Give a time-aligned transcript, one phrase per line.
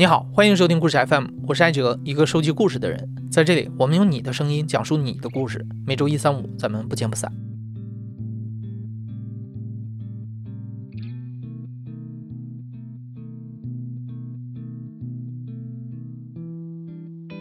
[0.00, 3.12] 你好，欢迎收听故事 FM，我是艾哲，一个收集故事的人。
[3.32, 5.66] 在这里，我们用你的声音讲述你的故事。
[5.84, 7.32] 每周一、三、五，咱们不见不散。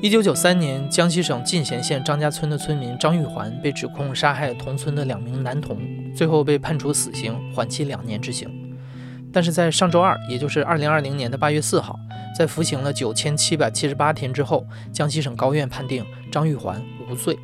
[0.02, 5.78] 一九九三年，江西省进贤县张家村的村民张玉环被指控杀害同村的两名男童，
[6.16, 8.67] 最后被判处死刑，缓期两年执行。
[9.32, 12.00] 但是在上周二，也就是二零二零年的八月四号。
[12.38, 17.38] 在服刑了九千七百七十八天之后，江西省高院判定张玉环无罪。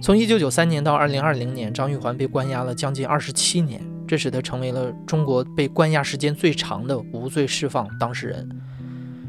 [0.00, 8.48] 从一九九三年到二零二零年，张玉环被关押了将近二十七年，这使他成为了中国被关押时间最长的无罪释放当事人。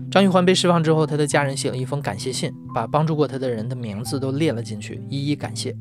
[0.09, 5.75] 张玉环被释放之后，他的家人写了一封感谢信，把帮助过他的人的名字都列了进去，一一感谢。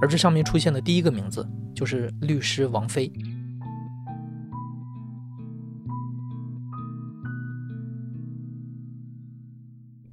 [0.00, 3.10] 而这上面出现的第一个名字就是律师王菲。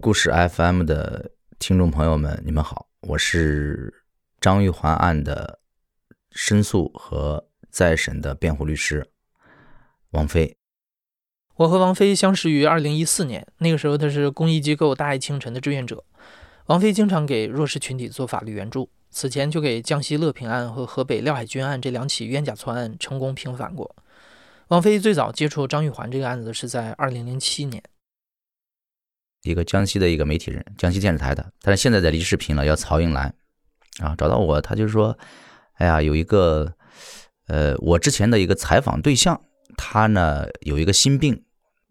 [0.05, 3.91] 故事 FM 的听众朋友们，你们好，我是
[4.39, 5.59] 张玉环案的
[6.29, 9.09] 申诉和再审的辩护律师
[10.11, 10.55] 王菲。
[11.55, 16.03] 我和王菲相识于二零一四年，那个时候她是公益机构大爱清晨的志愿者。
[16.67, 23.95] 王菲经常给弱势群体做法律援助，此前就给江西乐平案和河北廖海军案这两起冤假错案成功平反过。
[24.67, 27.81] 王菲最早接触张玉环这个案子是在二零零七年。
[29.45, 33.33] 一个江西的一个媒体人，江西电视台的，但是现在在离视频了，叫曹英兰，
[33.99, 35.17] 啊，找到我，他就说，
[35.75, 36.73] 哎呀，有一个，
[37.47, 39.39] 呃，我之前的一个采访对象，
[39.77, 41.43] 他呢有一个心病，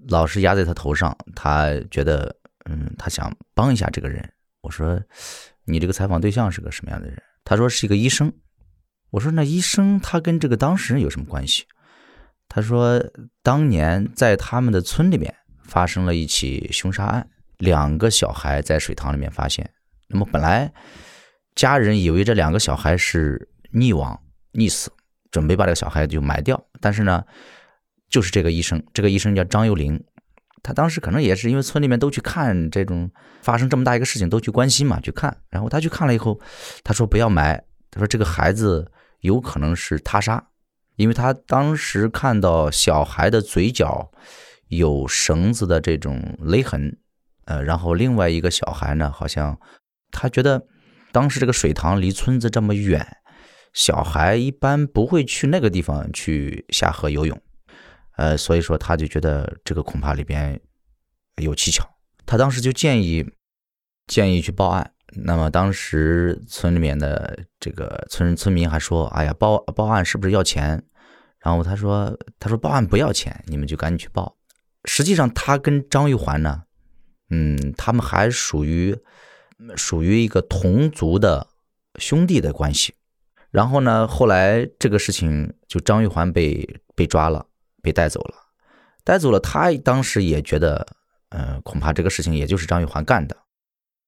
[0.09, 4.29] 老是压在他头上，他觉得，嗯，他想帮一下这个人。
[4.63, 5.01] 我说，
[5.65, 7.23] 你这个采访对象是个什么样的人？
[7.45, 8.33] 他说是一个医生。
[9.11, 11.65] 我说那医生他跟这个当事人有什么关系？
[12.49, 13.03] 他说
[13.43, 17.29] 当年在他们的村里面发生了一起凶杀案。
[17.59, 19.69] 两个小孩在水塘里面发现，
[20.09, 20.73] 那么本来
[21.55, 24.21] 家人以为这两个小孩是溺亡
[24.53, 24.91] 溺死，
[25.31, 26.61] 准备把这个小孩就埋掉。
[26.81, 27.25] 但是呢，
[28.09, 30.03] 就是这个医生，这个医生叫张幼林，
[30.63, 33.11] 他当时可能也是因为村里面都去看这种
[33.43, 35.37] 发生这么大一个事情，都去关心嘛，去看。
[35.51, 36.41] 然后他去看了以后，
[36.83, 40.45] 他说不要埋，他说这个孩子有可能是他杀，
[40.97, 44.11] 因为他当时看到小孩的嘴角
[44.69, 46.99] 有绳子的这种勒痕。
[47.47, 49.59] 呃，然后另外一个小孩呢，好像
[50.11, 50.67] 他觉得
[51.13, 53.19] 当时这个水塘离村子这么远，
[53.73, 57.41] 小孩一般不会去那个地方去下河游泳，
[58.17, 60.61] 呃，所以说他就觉得这个恐怕里边
[61.37, 61.85] 有蹊跷，
[62.25, 63.25] 他当时就建议
[64.07, 64.93] 建议去报案。
[65.17, 70.83] 那么当时村里面的这个村村民还说：“哎呀，报报案是不是要钱？”
[71.39, 74.37] 然后他说：“他说报案不要钱，你们就赶紧去报。”
[74.87, 76.64] 实际上他跟张玉环呢。
[77.35, 78.97] 嗯，他们还属于
[79.75, 81.49] 属于一个同族的
[81.97, 82.95] 兄弟的关系。
[83.51, 87.45] 然后呢，后来这个事情就张玉环被被抓了，
[87.83, 88.35] 被带走了，
[89.03, 89.41] 带走了。
[89.41, 90.87] 他当时也觉得，
[91.31, 93.37] 呃，恐怕这个事情也就是张玉环干的，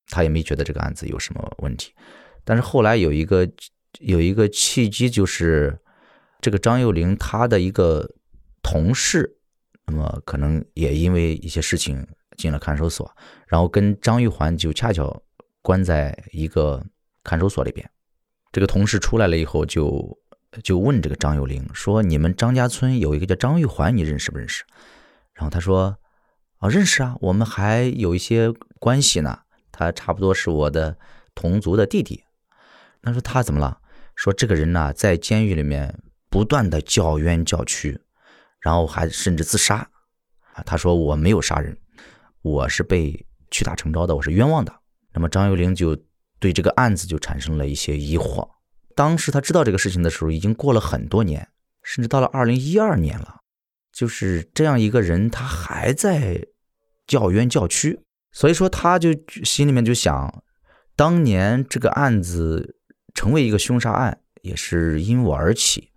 [0.09, 1.93] 他也没觉得这个案子有什么问题。
[2.45, 3.49] 但是后来有一个
[3.99, 5.77] 有一个契机，就是
[6.41, 8.09] 这个张幼玲他的一个
[8.63, 9.39] 同事，
[9.87, 12.07] 那么可能也因为一些事情。
[12.37, 13.11] 进了看守所，
[13.47, 15.23] 然后跟张玉环就恰巧
[15.63, 16.85] 关在一个
[17.25, 17.89] 看守所里边。
[18.53, 20.19] 这个同事出来了以后，就
[20.63, 24.65] 就问这个张幼玲说：“你们张家村有一个叫张玉环，你认识不认识？”
[25.35, 25.99] 然后他说
[26.59, 29.41] ：“啊，认识啊，我们还有一些关系呢。
[29.71, 30.97] 他差不多是我的
[31.35, 32.25] 同族的弟弟。”
[33.03, 33.81] 他说：“他怎么了？”
[34.17, 38.01] 说这个人呢，在监狱里面不断的叫冤叫屈，
[38.61, 39.91] 然后还甚至自杀。
[40.55, 41.77] 啊，他说：“我没有杀人。”
[42.47, 44.73] 我是被屈打成招的，我是冤枉的。
[45.13, 45.99] 那么张幼玲就
[46.39, 48.49] 对这个案子就产生了一些疑惑。
[48.95, 51.49] 当时他知道这个事情的时候，已经过了很多年，
[51.83, 53.41] 甚至到了二零一二年了。
[53.93, 56.41] 就是这样一个人，他还在
[57.09, 57.99] 叫冤叫屈，
[58.31, 59.11] 所以说他就
[59.43, 60.45] 心里面就想，
[60.95, 62.77] 当年这个案子
[63.13, 65.91] 成为一个凶杀案，也是因我而起。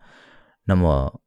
[0.63, 1.21] 那么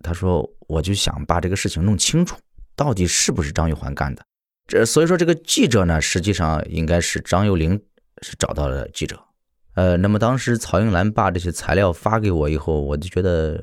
[0.00, 2.36] 他说，我就想把这个事情弄清楚，
[2.76, 4.22] 到底是不是张玉环干的。
[4.70, 7.82] 这所以说，这个记者呢，实际上应该是张幼玲
[8.22, 9.20] 是找到了记者。
[9.74, 13.60] 呃，那么当时曹英兰把这些材料发给我以后，我就觉得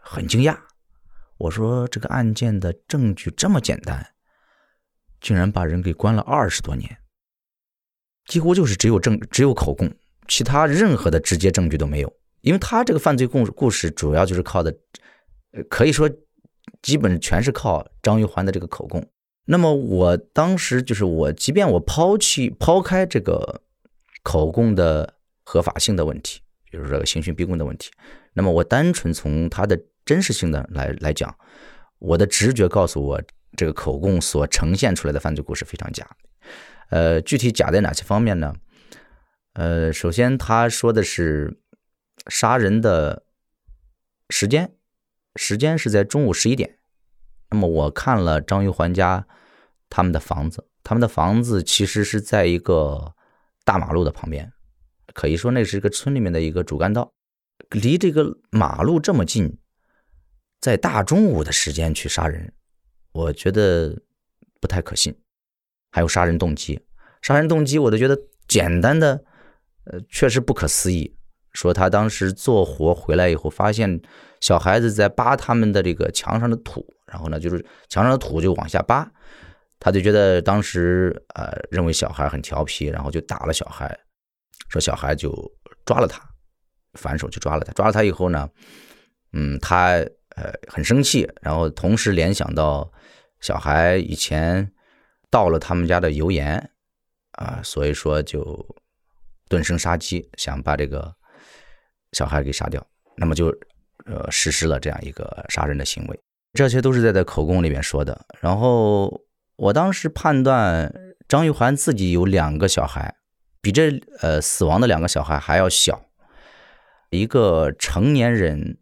[0.00, 0.56] 很惊讶。
[1.36, 4.14] 我说这个案件的证据这么简单，
[5.20, 6.96] 竟然把人给关了二十多年，
[8.24, 9.94] 几乎就是只有证只有口供，
[10.26, 12.10] 其他任何的直接证据都没有。
[12.40, 14.74] 因为他这个犯罪故故事主要就是靠的，
[15.68, 16.10] 可以说
[16.80, 19.06] 基本全是靠张玉环的这个口供。
[19.50, 23.62] 那么我当时就是我，即便我抛弃抛开这个
[24.22, 27.90] 口供的合法性的问题，比如说这个刑讯逼供的问题，
[28.32, 31.34] 那么我单纯从它的真实性的来来讲，
[31.98, 33.20] 我的直觉告诉我，
[33.56, 36.08] 这个口供所呈现出来的犯罪故事非常假。
[36.90, 38.54] 呃，具体假在哪些方面呢？
[39.54, 41.58] 呃，首先他说的是
[42.28, 43.24] 杀人的
[44.28, 44.76] 时间，
[45.34, 46.78] 时间是在中午十一点。
[47.50, 49.26] 那么我看了张玉环家
[49.90, 53.12] 他们的房子，他们的房子其实是在一个
[53.64, 54.50] 大马路的旁边，
[55.12, 57.12] 可以说那是一个村里面的一个主干道，
[57.70, 59.58] 离这个马路这么近，
[60.60, 62.50] 在大中午的时间去杀人，
[63.12, 64.00] 我觉得
[64.60, 65.14] 不太可信。
[65.90, 66.80] 还有杀人动机，
[67.20, 68.16] 杀人动机我都觉得
[68.48, 69.24] 简单的。
[69.84, 71.16] 呃，确实不可思议。
[71.52, 74.00] 说他当时做活回来以后，发现
[74.40, 79.10] 小孩子在扒他们的这个墙上的土，然后呢，就是墙上的土就往下扒，
[79.80, 83.98] 他就觉得当时呃，认为小孩很调皮，然后就打了小孩。
[84.68, 85.32] 说小孩就
[85.84, 86.22] 抓了他，
[86.92, 87.72] 反手就抓了他。
[87.72, 88.48] 抓了他以后呢，
[89.32, 89.94] 嗯，他
[90.36, 92.88] 呃很生气，然后同时联想到
[93.40, 94.70] 小孩以前
[95.28, 96.70] 盗了他们家的油盐
[97.32, 98.64] 啊，所以说就。
[99.48, 101.12] 顿生杀机，想把这个
[102.12, 102.86] 小孩给杀掉，
[103.16, 103.48] 那么就
[104.06, 106.20] 呃实施了这样一个杀人的行为。
[106.52, 108.24] 这些都是在他口供里面说的。
[108.38, 109.20] 然后
[109.60, 110.90] 我当时判断
[111.28, 113.14] 张玉环自己有两个小孩，
[113.60, 116.06] 比这呃死亡的两个小孩还要小。
[117.10, 118.78] 一个成年人，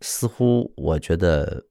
[0.00, 1.64] 似乎我觉得，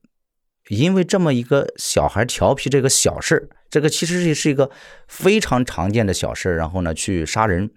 [0.68, 4.70] 因为这么一个小孩调皮这个小事这个其实是是一个
[5.08, 7.68] 非常常见的小事然后呢去杀人。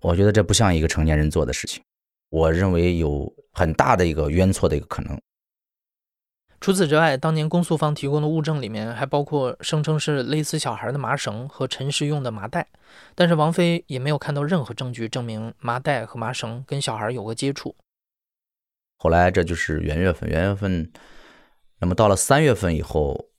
[0.00, 1.80] 我觉得这不像一个成年人做的事情，
[2.30, 5.20] 我认为有很大的一个冤错的一个可能。
[6.60, 12.66] 除此之外，当年公诉方提供的物证里面还包括声称是勒死小孩的麻绳和陈尸用的麻袋，
[13.14, 17.74] 但是王菲也没有看到任何证据证明麻袋和麻绳跟小孩有过接触。
[18.98, 20.92] 后来这就是元月份，元月份，
[21.78, 23.30] 那么到了三月份以后，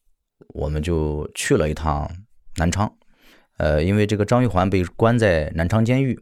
[0.56, 2.10] 我们就去了一趟
[2.56, 2.92] 南昌，
[3.58, 6.20] 呃，因为这个张玉环被关在南昌监狱。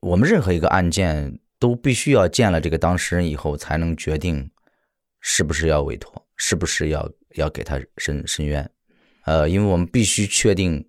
[0.00, 4.50] 我们任何一个案件都必须要见了这个当事人以后，才能决定
[5.20, 8.68] 是不是要委托，是不是要要给他申申冤。
[9.26, 10.88] 呃，因为我们必须确定，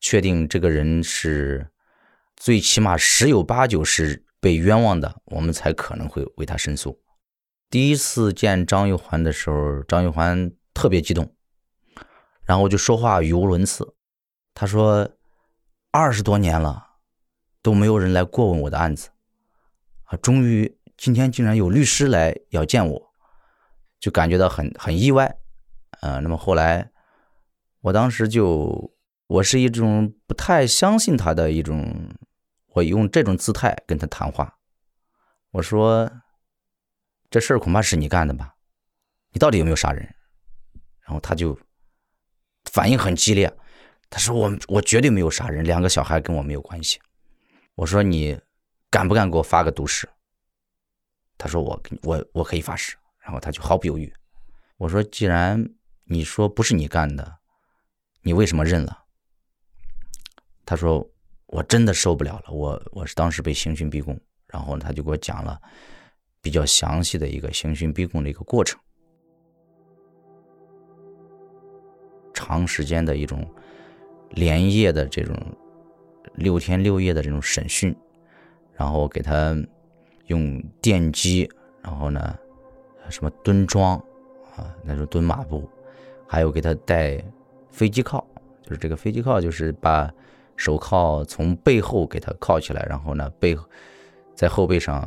[0.00, 1.68] 确定这个人是
[2.34, 6.98] 最起码十有八九是被冤枉的，我们才可能会为他申诉。
[7.68, 11.36] 第一次见张玉环的时候，张玉环特别激动，
[12.46, 13.94] 然后就说话语无伦次。
[14.54, 15.10] 他说
[15.92, 16.84] ：“二十多年了。”
[17.66, 19.08] 都没有人来过问我的案子，
[20.04, 23.05] 啊，终于今天竟然有律师来要见我，
[24.06, 25.36] 就感觉到很很意外，
[26.00, 26.92] 呃，那么后来，
[27.80, 28.94] 我当时就
[29.26, 32.14] 我是一种不太相信他的一种，
[32.68, 34.60] 我用这种姿态跟他谈话，
[35.50, 36.08] 我说，
[37.28, 38.54] 这事儿恐怕是你干的吧？
[39.32, 40.14] 你到底有没有杀人？
[41.00, 41.58] 然后他就
[42.70, 43.52] 反应很激烈，
[44.08, 47.00] 他说我我绝对没有杀人，两个小孩跟我没有关系。
[47.74, 48.38] 我说你
[48.88, 50.08] 敢不敢给我发个毒誓？
[51.36, 52.96] 他说我我我可以发誓。
[53.26, 54.14] 然后他就毫不犹豫。
[54.76, 55.68] 我说既然
[56.04, 57.38] 你说不是你干的，
[58.22, 59.02] 你为什么认了？
[60.64, 61.04] 他说
[61.46, 62.52] 我真的受不了了。
[62.52, 64.16] 我我是当时被刑讯逼供，
[64.46, 65.60] 然后他就给我讲了
[66.40, 68.78] 比较详细的一个刑讯逼供的一个过程，
[72.32, 73.44] 长时间的一种
[74.30, 75.36] 连夜的这种。
[76.34, 77.96] 六天六夜的这种审讯，
[78.74, 79.56] 然后给他
[80.26, 82.38] 用电击，然后呢，
[83.08, 83.96] 什么蹲桩
[84.56, 85.68] 啊，那种蹲马步，
[86.26, 87.22] 还有给他戴
[87.70, 88.24] 飞机铐，
[88.62, 90.12] 就是这个飞机铐，就是把
[90.56, 93.56] 手铐从背后给他铐起来，然后呢背
[94.34, 95.00] 在后背上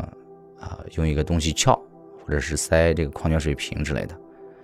[0.60, 1.80] 啊用一个东西撬，
[2.26, 4.16] 或者是塞这个矿泉水瓶之类的。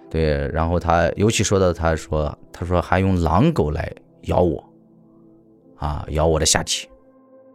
[0.09, 3.91] 对，然后他尤其说到他说他说还用狼狗来
[4.23, 4.63] 咬我。
[5.77, 6.87] 啊，咬我的下体，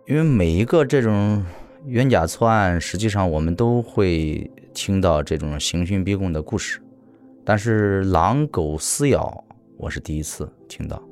[0.07, 1.43] 因为每一个这种
[1.87, 4.49] 冤假错案，实际上我们都会
[4.83, 6.81] 听到这种刑讯逼供的故事，
[7.45, 9.45] 但是狼狗撕咬，
[9.77, 11.03] 我是第一次听到，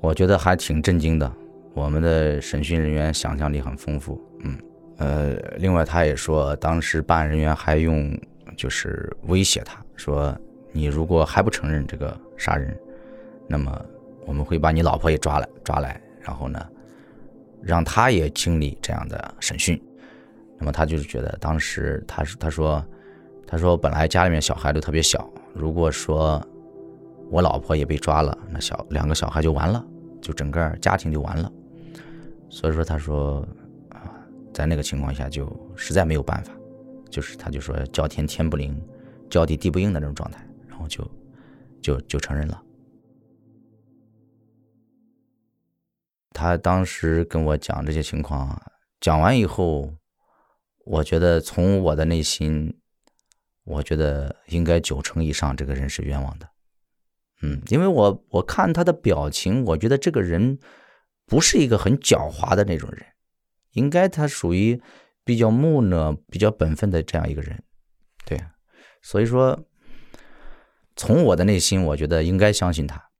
[0.00, 1.32] 我觉得还挺震惊的。
[1.72, 4.58] 我们的审讯人员想象力很丰富，嗯，
[4.96, 8.12] 呃，另外他也说，当时办案人员还用
[8.56, 10.36] 就是威胁他说，
[10.72, 12.76] 你如果还不承认这个杀人，
[13.46, 13.86] 那么
[14.26, 16.00] 我们会把你老婆也抓来，抓来。
[16.20, 16.60] 然后呢，
[17.62, 19.80] 让他也经历这样的审讯，
[20.64, 22.82] 那么他就是觉得当时他他说
[23.46, 26.42] 他说本来家里面小孩都特别小，如果说
[27.30, 29.84] 我老婆也被抓了，那小两个小孩就完了，
[30.22, 31.52] 就整个家庭就完了。
[32.48, 33.46] 所以说，他说
[33.90, 34.08] 啊，
[34.54, 36.50] 在那个情况下就实在没有办法，
[37.10, 38.74] 就是他就说叫天天不灵，
[39.28, 41.06] 叫地地不应的那种状态，然后就
[41.82, 42.62] 就就承认了。
[46.30, 48.58] 他当时跟我讲这些情况，
[48.98, 49.92] 讲完以后，
[50.84, 52.78] 我觉得从我的内心，
[53.64, 56.48] 我觉得应该九成以上这个人是冤枉的。
[57.42, 60.58] 嗯，因为我我看他的表情，我觉得这个人
[61.26, 63.04] 不是一个很狡猾的那种人，
[63.72, 64.80] 应该他属于
[65.24, 67.62] 比较木讷、比较本分的这样一个人。
[68.24, 68.38] 对，
[69.02, 69.66] 所以说，
[70.96, 73.10] 从我的内心，我觉得应该相信他。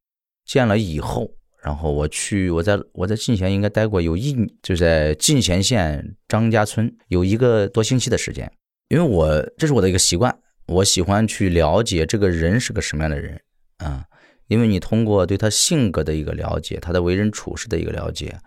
[0.44, 1.30] 见了以后。
[1.64, 8.52] 然后我去，我在我在进贤应该待过有一，就在进贤县张家村有一个多星期的时间，
[8.90, 13.40] 因为我这是我的一个习惯，我喜欢去了解这个人是个什么样的人
[13.78, 14.04] 啊，
[14.49, 18.38] 因为你通过对他性格的一个了解，他的为人处事的一个了解，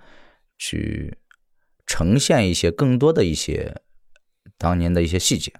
[0.59, 1.17] 去
[1.88, 3.75] 呈现一些更多的一些
[4.59, 5.51] 当年的一些细节，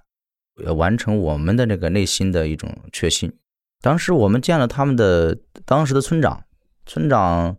[0.64, 3.34] 要完成我们的那个内心的一种确信。
[3.82, 5.36] 当时我们见了他们的
[5.66, 6.44] 当时的村长。
[6.88, 7.58] 村长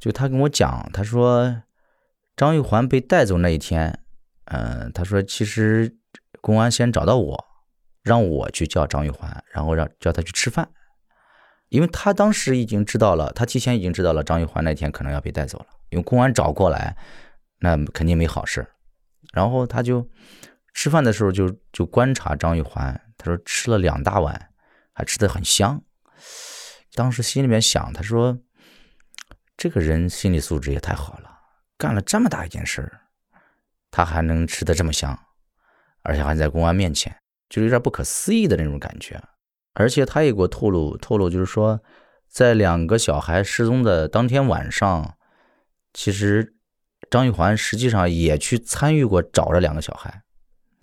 [0.00, 1.62] 就他跟我讲，他说
[2.36, 4.00] 张玉环被带走那一天，
[4.46, 5.96] 嗯，他说其实
[6.40, 7.44] 公安先找到我，
[8.02, 10.68] 让我去叫张玉环，然后让叫他去吃饭，
[11.68, 16.96] 因为他当时已经知道了，他提前已经知道了张玉环那天可能要被带走了，因为公安找过来，
[17.60, 18.66] 那肯定没好事。
[19.32, 20.08] 然后他就
[20.72, 24.50] 吃饭的时候就就观察张玉环，他说吃了两大碗，
[24.92, 25.82] 还吃的很香。
[26.94, 28.38] 当时心里面想，他说
[29.58, 31.40] ：“这个人心理素质也太好了，
[31.76, 33.00] 干了这么大一件事儿，
[33.90, 35.18] 他还能吃得这么香，
[36.02, 37.12] 而且还在公安面前，
[37.48, 39.20] 就是有点不可思议的那种感觉。
[39.72, 41.80] 而且他也给我透露，透露就是说，
[42.28, 45.16] 在两个小孩失踪的当天晚上，
[45.92, 46.54] 其实
[47.10, 50.22] 张玉环实际上也去参与过找这两个小孩。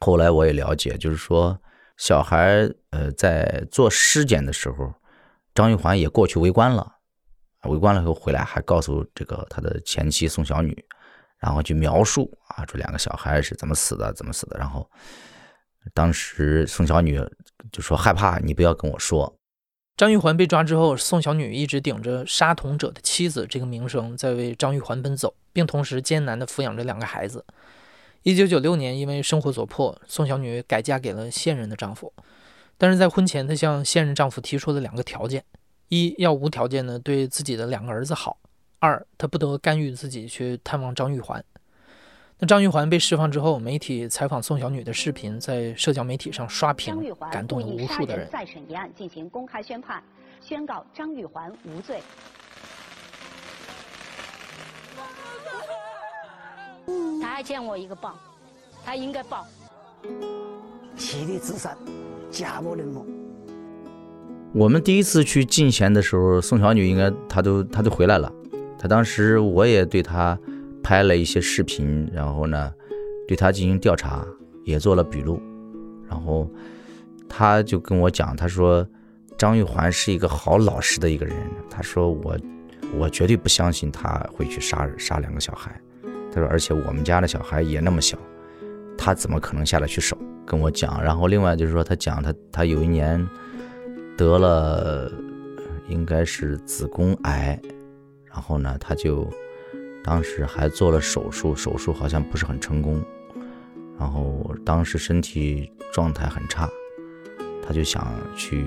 [0.01, 1.61] 后来我也了解，就是说，
[1.95, 4.93] 小孩呃在做尸检的时候。”
[5.53, 6.95] 张玉环也过去围观了，
[7.63, 10.85] 围观了以后回来，还告诉这个他的前妻宋小女，
[11.37, 14.57] 然后去描述啊，这两个小孩是怎么死的，怎么死的。
[14.57, 14.89] 然后
[15.93, 17.19] 当时宋小女
[17.71, 19.37] 就说害怕，你不要跟我说。
[19.97, 27.45] 张玉环被抓之后，宋小女一直顶着杀童者的妻子这个名声，在为张玉环奔走，并同时艰难地抚养着两个孩子。
[28.23, 32.13] 一九九六年，因为生活所迫，宋小女改嫁给了现任的丈夫。
[32.81, 35.45] 但是在婚前，她向现任丈夫提出了两个条件：
[35.89, 38.35] 一要无条件的对自己的两个儿子好；
[38.79, 41.45] 二她不得干预自己去探望张玉环。
[42.39, 46.97] 那张玉环被释放之后，媒体采访宋小女的视频在社交媒体上刷屏，
[47.31, 48.27] 感动了无数的人。
[48.31, 50.01] 再审一案进行公开宣判，
[50.41, 52.01] 宣告张玉环无罪。
[57.21, 58.17] 他还欠我一个报，
[58.83, 59.45] 他应该报。
[60.97, 61.77] 妻离子散。
[62.31, 63.05] 家破人亡。
[64.53, 68.31] 我们第一次去进贤的时候，宋小女应该她都她都回来了。
[68.77, 70.37] 她当时我也对她
[70.81, 72.73] 拍了一些视频，然后呢，
[73.27, 74.25] 对她进行调查，
[74.65, 75.41] 也做了笔录。
[76.09, 76.49] 然后
[77.29, 78.85] 她就跟我讲，她说
[79.37, 81.35] 张玉环是一个好老实的一个人。
[81.69, 82.37] 她说我
[82.97, 85.79] 我绝对不相信他会去杀杀两个小孩。
[86.33, 88.17] 她说而且我们家的小孩也那么小，
[88.97, 90.17] 他怎么可能下得去手？
[90.45, 93.25] 跟我讲，然后另外就是说，他讲他他有一年
[94.17, 95.11] 得了，
[95.87, 97.59] 应该是子宫癌，
[98.25, 99.27] 然后呢，他就
[100.03, 103.01] 当时还做了手术，手术好像不是很成功，
[103.97, 106.69] 然后当时身体状态很差，
[107.65, 108.05] 他就想
[108.35, 108.65] 去，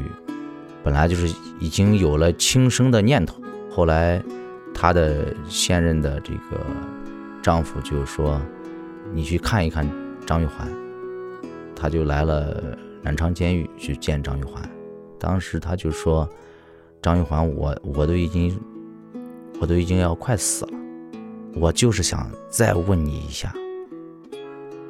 [0.82, 4.22] 本来就是已经有了轻生的念头，后来
[4.72, 6.64] 他的现任的这个
[7.42, 8.40] 丈夫就说，
[9.12, 9.86] 你去看一看
[10.24, 10.66] 张玉环。
[11.84, 14.66] 他就来了南昌监狱去见张玉环，
[15.20, 16.26] 当时他就说
[17.02, 18.58] ：“张玉环，我我都已经，
[19.60, 20.72] 我都已经要快死了，
[21.56, 23.52] 我就是想再问你一下，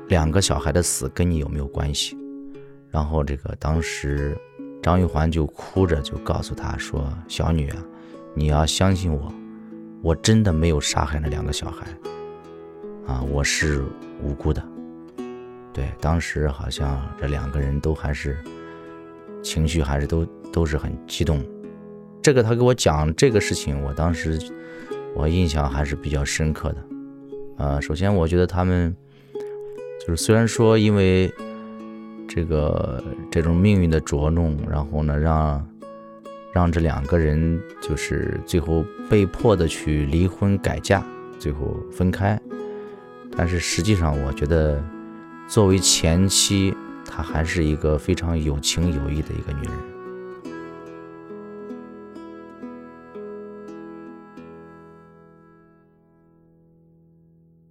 [0.07, 2.17] 两个小孩的死跟你有没有关系？”
[2.93, 4.39] 然后这个当时
[4.81, 7.85] 张玉环就哭着就告诉他说：“小女啊，
[8.35, 9.35] 你要相信我，
[10.01, 11.89] 我真的没有杀害那两个小孩，
[13.05, 13.83] 啊，我是
[14.23, 14.65] 无辜的。”
[15.75, 18.38] 对，当时好像这两个人都还是
[19.43, 21.45] 情绪还是都都是很激动。
[22.23, 24.38] 这个他给我讲这个事情，我当时
[25.14, 26.76] 我印象还是比较深刻的。
[27.59, 28.97] 呃，首先我觉得他们
[30.00, 31.31] 就是虽然说因为
[32.28, 35.69] 这个这种命运的捉弄，然后呢让
[36.52, 41.04] 让这两个人就是最后被迫的去离婚改嫁，
[41.38, 42.40] 最后分开。
[43.37, 44.83] 但是实际上，我觉得
[45.47, 46.75] 作为前妻，
[47.07, 49.75] 她还是一个非常有情有义的一个女人。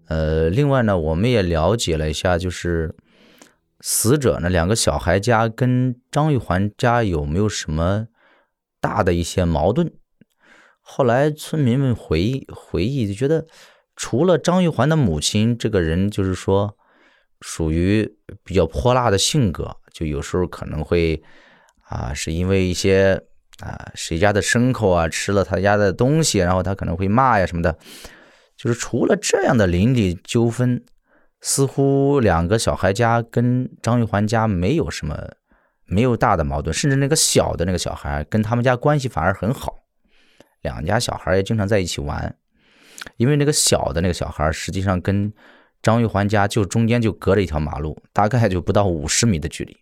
[0.08, 2.96] 呃，另外呢，我们也了解了一下，就是
[3.82, 8.08] 死者呢两个小孩家跟张玉环家有没有什么
[8.80, 9.92] 大的一些矛盾？
[10.80, 13.48] 后来村民们回忆回忆，就觉得
[13.96, 16.78] 除了张玉环的母亲这个人，就是说
[17.46, 18.10] 属于
[18.46, 21.22] 比较泼辣的性格，就有时候可能会
[21.90, 23.22] 啊，是因为一些
[23.60, 27.78] 啊谁家的牲口啊吃了他家的东西，然后他可能会骂呀什么的。
[28.56, 30.82] 就是除了这样的邻里纠纷，
[31.42, 35.18] 似乎两个小孩家跟张玉环家没有什么，
[35.86, 39.76] 没有大的矛盾，甚至那个小的那个小孩跟他们家关系反而很好，
[40.62, 42.34] 两家小孩也经常在一起玩。
[43.18, 45.34] 因为那个小的那个小孩实际上跟
[45.84, 49.78] 张玉环家就中间就隔着一条马路，大概就不到五十米的距离。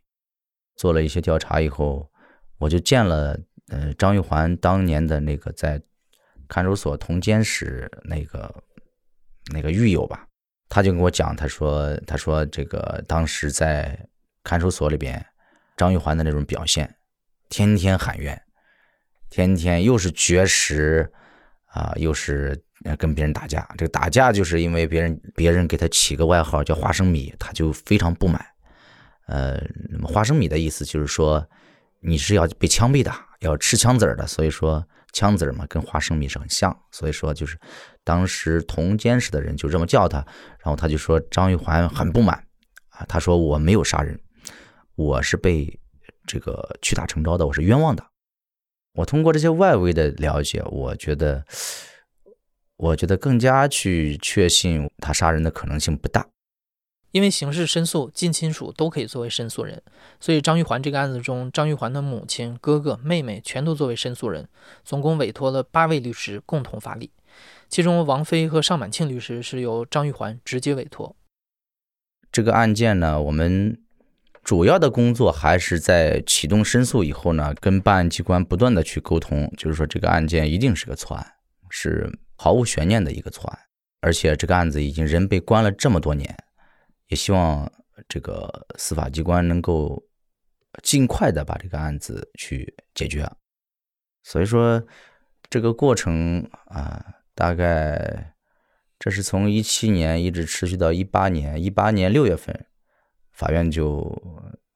[0.75, 2.11] 做了一些调查以后，
[2.57, 3.39] 我就见了
[3.69, 5.81] 呃张玉环当年的那个在
[6.49, 8.53] 看守所同监室那个。
[9.51, 10.27] 那个狱友吧，
[10.69, 14.07] 他就跟我讲，他说，他说这个当时在
[14.43, 15.25] 看守所里边，
[15.75, 16.95] 张玉环的那种表现，
[17.49, 18.39] 天天喊冤，
[19.31, 21.11] 天天又是绝食
[21.73, 22.59] 啊，又是
[22.97, 23.67] 跟别人打架。
[23.77, 28.45] 这个打架就是因为别人别人给他起个外号叫花生米，他就非常不满。
[29.27, 31.45] 呃，那么花生米的意思就是说
[31.99, 34.85] 你是要被枪毙的，要吃枪子儿的，所以说。
[35.13, 37.59] 枪子儿嘛，跟花生米是很像，所以说就是
[38.01, 40.19] 当时同监室的人就这么叫他，
[40.63, 42.41] 然后他就说张玉环很不满
[42.87, 44.17] 啊，他说我没有杀人，
[44.95, 45.67] 我是被
[46.25, 48.01] 这个屈打成招的，我是冤枉的。
[48.93, 51.45] 我通过这些外围的了解，我觉得，
[52.77, 56.27] 我觉得更加去确信他杀人的可能性不大。
[57.11, 59.83] 因为刑事申诉，近亲属都可以作为申诉人，
[60.19, 64.47] 所以张玉环这个案子中，张玉环的母亲、哥哥、妹妹全都作为申诉人，
[64.85, 67.11] 总共委托了八位律师共同发力。
[67.67, 71.15] 其中，王菲和尚满庆律师是由张玉环直接委托。
[72.31, 73.77] 这个案件呢，我们
[74.43, 81.33] 主要的工作还是在启动申诉以后呢，跟办案机关不断的去沟通，就是说这个案件一定是个错案，
[81.69, 83.59] 是毫无悬念的一个错案，
[84.01, 86.35] 而且这个案子已经人被关了这么多年。
[87.07, 87.71] 也希望
[88.07, 90.01] 这个司法机关能够
[90.81, 93.29] 尽快的把这个案子去解决。
[94.23, 94.81] 所以说，
[95.49, 97.03] 这个过程啊，
[97.35, 98.33] 大概
[98.97, 102.65] 这是从一七年一直持续到一八年，一八年六月份，
[103.41, 104.07] 法院就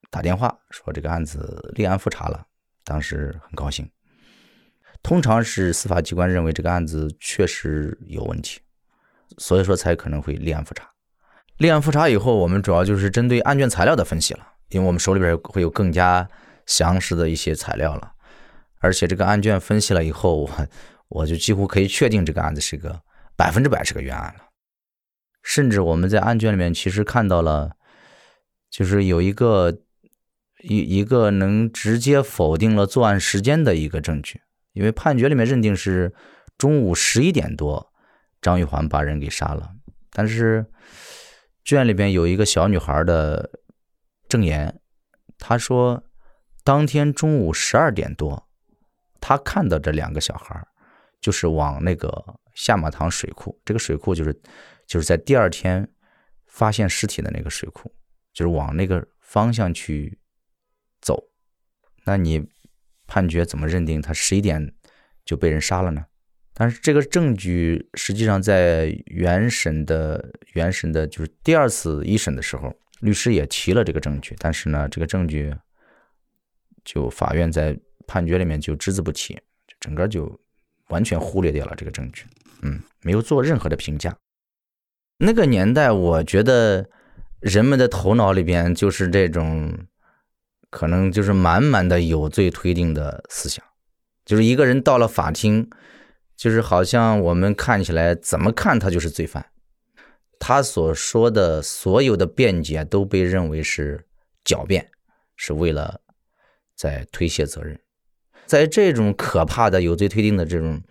[0.10, 2.43] 打电话说这个案子立案复查了，
[2.84, 3.88] 当时很高兴。
[5.04, 8.60] 通常是司法机关认为这个案子确实有问题，
[9.38, 10.89] 所以说才可能会立案复查。
[11.58, 16.28] 立案复查以后，我们主要就是针对案卷材料的分析了，因为我们手里边会有更加
[16.65, 18.13] 详实的一些材料了，
[18.80, 20.49] 而且这个案卷分析了以后，我
[21.08, 22.99] 我就几乎可以确定这个案子是个
[23.38, 24.45] 百分之百是个冤案了。
[25.43, 27.75] 甚至我们在案卷里面其实看到了，
[28.69, 29.82] 就是有一个
[30.62, 34.41] 一一个能直接否定了作案时间的一个证据，
[34.73, 36.13] 因为判决里面认定是
[36.58, 37.91] 中午十一点多
[38.41, 39.71] 张玉环把人给杀了，
[40.12, 40.65] 但是。
[41.67, 43.49] 卷里边有一个小女孩的
[44.30, 44.80] 证言，
[45.39, 46.04] 她说，
[46.63, 48.47] 当天中午十二点多，
[49.19, 50.63] 她看到这两个小孩
[51.19, 54.39] 就是往那个下马塘水库，这个水库就是
[54.86, 55.89] 就是在第二天
[56.45, 57.91] 发现尸体的那个水库，
[58.36, 60.19] 就是往那个方向去
[61.02, 61.32] 走。
[62.04, 62.48] 那你
[63.08, 64.76] 判决怎么认定他十一点
[65.26, 66.06] 就被人杀了呢？
[66.54, 75.54] 但是这个证据实际上在原审的原审的，就是第二次一审的时候，律师也提了这个证据，但是呢，这个证据
[76.86, 79.34] 就法院在判决里面就只字不提，
[79.67, 80.39] 就整个就
[80.89, 82.26] 完全忽略掉了这个证据，
[82.62, 84.15] 嗯，没有做任何的评价。
[85.17, 86.89] 那个年代，我觉得
[87.45, 89.86] 人们的头脑里边就是这种，
[90.71, 93.63] 可能就是满满的有罪推定的思想，
[94.25, 95.69] 就是一个人到了法庭。
[96.36, 99.45] 就是好像我们看起来怎么看他就是罪犯，
[100.39, 104.08] 他所说的所有的辩解都被认为是
[104.43, 104.89] 狡辩，
[105.38, 106.01] 是为了
[106.75, 107.79] 在推卸责任。
[108.47, 110.81] 在这种可怕的有罪推定的这种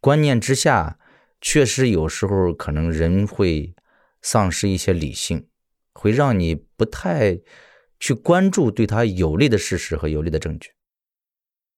[0.00, 0.98] 观念之下，
[1.40, 3.74] 确实有时候可能人会
[4.22, 5.48] 丧失一些理性，
[5.94, 7.40] 会让你不太
[7.98, 10.70] 去关注对他有利的事实和有利的证据。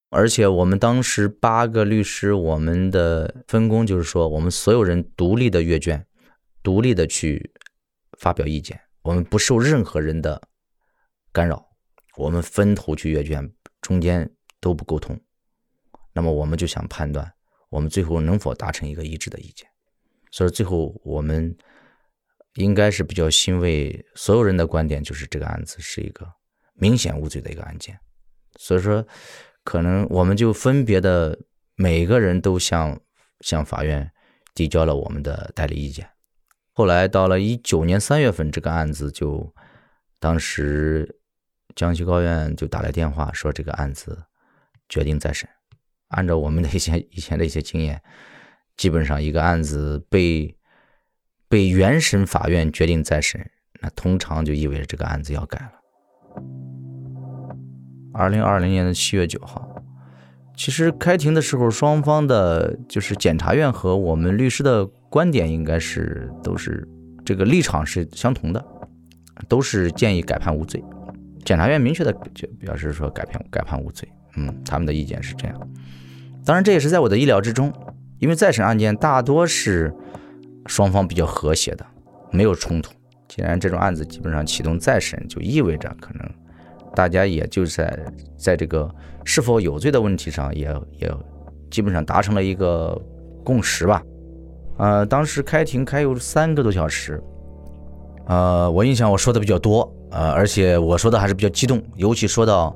[0.09, 6.07] 而且我们当时八个律师，我们的分工就是说，我们所有人独立的阅卷，
[6.63, 7.53] 独立的去
[8.19, 10.41] 发表意见，我们不受任何人的
[11.33, 11.69] 干扰，
[12.17, 13.53] 我们分头去阅卷，
[13.83, 15.21] 中间都不沟通。
[16.15, 17.31] 那么我们就想判断，
[17.69, 19.69] 我们最后能否达成一个一致的意见。
[20.31, 21.55] 所以最后我们
[22.57, 26.27] 应该是比较欣慰，所有人的观点就是这个案子是一个
[26.75, 27.99] 明显无罪的一个案件。
[28.59, 29.07] 所以说。
[29.67, 31.37] 可能我们就分别的
[31.75, 33.01] 每个人都向
[33.41, 34.09] 向法院
[34.55, 36.09] 递交了我们的代理意见。
[36.71, 39.53] 后来到了一九年三月份，这个案子就
[40.21, 41.19] 当时
[41.75, 44.17] 江西高院就打来电话说这个案子
[44.89, 45.49] 决定再审。
[46.11, 48.01] 按照我们的一些以前的一些经验，
[48.77, 50.57] 基本上一个案子被
[51.49, 55.73] 被原审法院决定再审，那通常就意味着这个案子要改了。
[58.13, 59.69] 二零二零年的七月九号，
[60.57, 66.89] 其实开庭的时候，双方的就是检察院和我们律师的观点应该是都是
[67.25, 68.65] 这个立场是相同的，
[69.49, 70.83] 都是建议改判无罪。
[71.45, 75.71] 检察院明确的就表示说改判改判无罪，嗯，他们的意见是这样。
[76.45, 77.73] 当然这也是在我的意料之中，
[78.19, 79.95] 因为再审案件大多是
[80.67, 81.87] 双方比较和谐的，
[82.31, 82.93] 没有冲突。
[83.29, 86.31] 既然这种案子基本上启动再审，就意味着可能。
[86.95, 87.99] 大家也就在
[88.37, 88.91] 在这个
[89.25, 91.13] 是否有罪的问题上，也也
[91.71, 92.99] 基本上达成了一个
[93.45, 94.03] 共识吧。
[94.79, 97.23] 呃，当时开庭开有三个多小时，
[98.27, 102.75] 呃，我印象我说的比较多，呃，而且我说的还是比较激动，尤其说到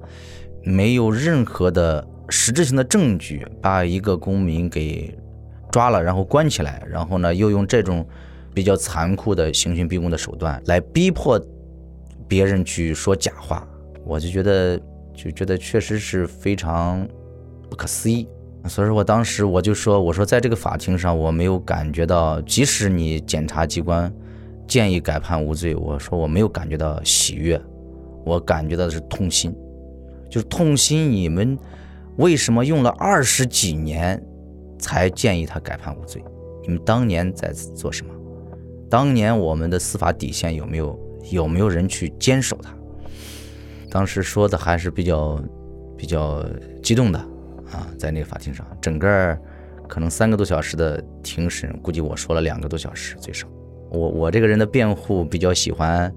[0.64, 5.14] 没有任何的实质性的证据把一个公民给
[5.70, 8.06] 抓了，然后关起来，然后呢又用这种
[8.52, 11.40] 比较残酷的刑讯逼供的手段来逼迫
[12.28, 13.66] 别人去说假话。
[14.04, 14.80] 我就觉得，
[15.14, 17.06] 就觉得确实是非常
[17.68, 18.26] 不可思议，
[18.66, 24.12] 所以说我当时我就说，我说在这个法庭上，我没有感觉到，即使你检察机关
[24.66, 27.60] 建议改判无罪，我说我没有感觉到喜悦，
[28.24, 29.54] 我感觉到的是痛心，
[30.28, 31.56] 就是痛心你们
[32.16, 34.20] 为什么用了二十几年
[34.80, 36.24] 才建议他改判无罪？
[36.62, 38.12] 你们当年在做什么？
[38.88, 40.98] 当年我们的司法底线有没有
[41.30, 42.74] 有没有人去坚守它？
[43.88, 45.40] 当时说的还是比较
[45.96, 46.44] 比较
[46.82, 47.18] 激动的
[47.70, 49.38] 啊，在那个法庭上，整个
[49.88, 53.46] 可能三个多小时的庭审，估计我说了两个多小时最少。
[53.90, 56.12] 我我这个人的辩护比较喜欢，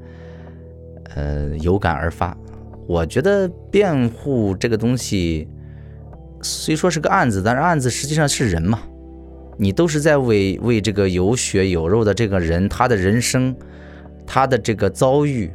[1.16, 2.38] 呃，有感而发。
[2.88, 5.48] 我觉得辩护这个东西，
[6.44, 8.80] 虽说是个案子，但是案子实际上是人嘛，
[9.58, 13.56] 你都是在为为这个有血有肉的这个人，他的人生，
[14.28, 15.50] 他的这个遭遇。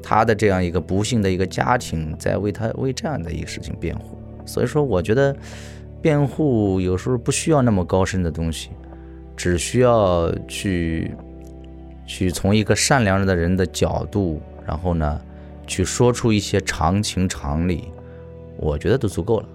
[0.00, 5.36] 他的这样一个不幸的一个家庭，在为他为这样的一个事情辩护，所以说我觉得
[6.00, 8.70] 辩护有时候不需要那么高深的东西，
[9.36, 11.14] 只需要去
[12.06, 15.20] 去从一个善良的人的角度，然后呢
[15.66, 17.88] 去说出一些常情常理，
[18.56, 19.48] 我觉得都足够了。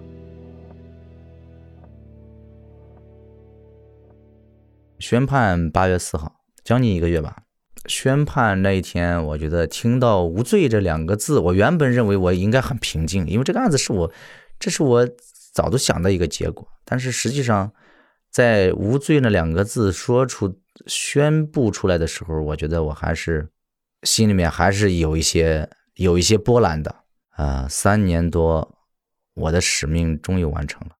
[4.98, 7.38] 宣判八月四号，将近一个月吧。
[7.86, 14.10] 宣判那一天，我觉得听到“无罪”这两个字，我原本认为我应该很平静，因为这个案子是我，
[14.58, 15.06] 这是我
[15.52, 16.66] 早都想的一个结果。
[16.86, 17.70] 但是实际上，
[18.30, 23.46] 在“无罪”那两个字说出、宣布出来的时候，我觉得我还是
[24.04, 26.94] 心里面还是有一些、有一些波澜的
[27.30, 27.66] 啊。
[27.68, 28.78] 三年多，
[29.34, 30.96] 我的使命终于完成了，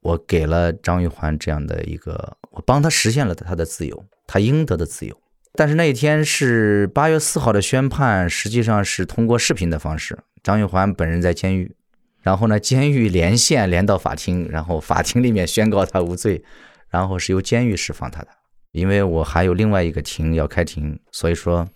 [0.00, 4.04] 我给了张玉环这样的一个，我帮他实现了他的自由。
[4.30, 5.18] 他应得的自由，
[5.54, 10.18] 但是那一天是八月四号的宣判，实际上是通过视频的方式。
[10.42, 11.74] 张玉环本人在监狱，
[12.20, 16.44] 然后呢，监狱连线连到法庭，然后法庭里面宣告他无罪，
[16.90, 18.28] 然后是由监狱释放他的。
[18.72, 21.66] 因为我还有另外一个庭要开庭，所以说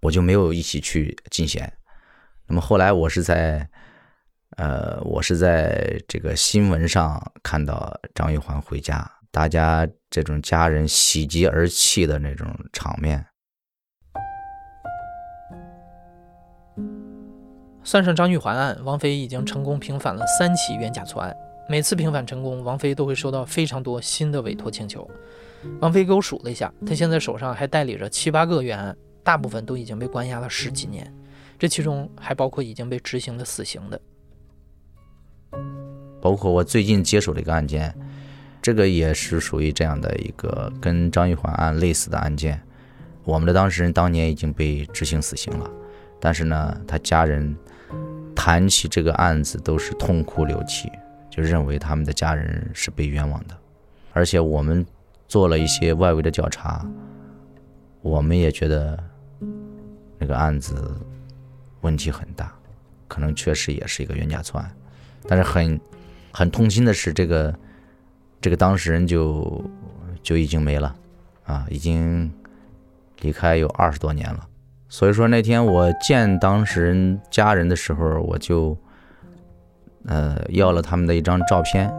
[0.00, 1.70] 我就没有一起去进贤。
[2.48, 3.68] 那么后来我是在，
[4.56, 9.10] 呃，我是在这个新闻上看到张玉环回家。
[9.32, 13.24] 大家这种家人喜极而泣的那种场面，
[17.84, 21.32] 算上张玉环案，王菲已经成功平反了三起冤假错案。
[21.68, 25.08] 每次平反成功，王菲都会收到非常多新的委托请求。
[25.80, 31.14] 王菲给我数了一下，她现在手上还代理着七八个冤案，大部分都已经被关押了十几年，
[31.56, 34.00] 这其中还包括已经被执行了死刑的。
[36.20, 37.94] 包括我最近接手的一个案件。
[38.62, 42.60] 这个也是属于这样的一个跟张玉环案类似的案件，
[43.24, 45.70] 我们的当事人当年已经被执行死刑了，
[46.20, 47.56] 但是呢，他家人
[48.36, 50.92] 谈起这个案子都是痛哭流涕，
[51.30, 53.56] 就认为他们的家人是被冤枉的。
[54.12, 54.84] 而且我们
[55.26, 56.86] 做了一些外围的调查，
[58.02, 59.02] 我们也觉得
[60.18, 60.94] 那个案子
[61.80, 62.52] 问题很大，
[63.08, 64.70] 可能确实也是一个冤假错案。
[65.26, 65.80] 但是很
[66.32, 67.54] 很痛心的是，这个
[68.40, 69.64] 这个当事人就
[70.22, 70.94] 就已经没了
[71.44, 72.30] 啊，已经
[73.20, 74.46] 离开有二十多年了。
[74.88, 78.76] 所以说那天我见当事人家人的时候，我就
[80.06, 81.92] 呃要了他们的一张照片。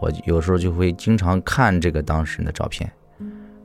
[0.00, 2.90] 我有时候就会经常看这个当事人的照片，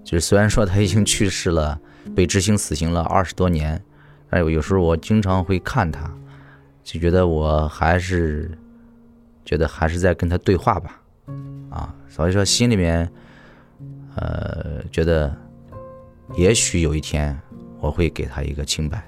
[0.04, 1.80] 就是虽然说他已经去世了，
[2.16, 3.82] 被执行死刑了二十多年，
[4.30, 6.14] 但有有时候我经常会看他，
[6.84, 8.56] 就觉得我还是
[9.48, 11.02] 觉得还是在跟他对话吧，
[11.72, 13.12] 啊，所以说心里面
[14.16, 15.36] 呃觉得
[16.36, 17.36] 也许有一天。
[17.80, 19.08] 我会给他一个清白。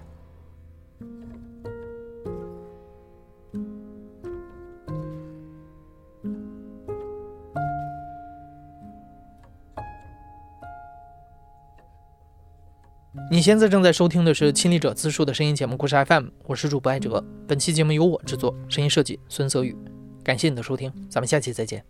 [13.31, 17.25] 你现在正在收听的是《亲历者自述》的声音节目《故事 FM》，我是主播艾哲。
[17.47, 19.75] 本期节目由我制作，声音设计孙泽宇。
[20.29, 21.83] 感谢你的收听，咱们下期再见。